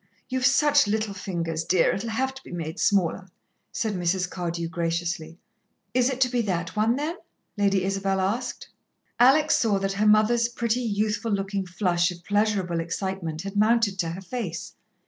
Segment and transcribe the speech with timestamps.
[0.29, 3.27] "You've such little fingers, dear, it'll have to be made smaller,"
[3.71, 4.27] said Mrs.
[4.27, 5.37] Cardew graciously.
[5.93, 7.17] "Is it to be that one, then?"
[7.55, 8.69] Lady Isabel asked.
[9.19, 14.09] Alex saw that her mother's pretty, youthful looking flush of pleasurable excitement had mounted to
[14.09, 14.73] her face.